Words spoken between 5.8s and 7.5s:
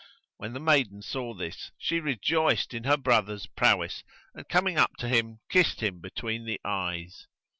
him between the eyes.